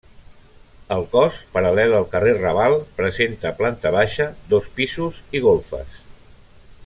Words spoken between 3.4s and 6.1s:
planta baixa, dos pisos i golfes.